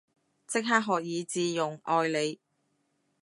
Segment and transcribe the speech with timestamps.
[0.47, 2.39] 即刻學以致用，愛你